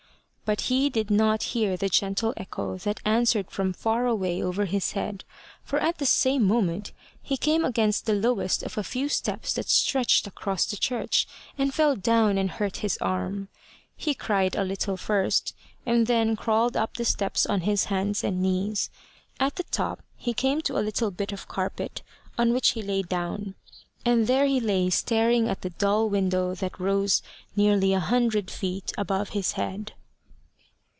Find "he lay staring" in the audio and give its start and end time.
24.47-25.47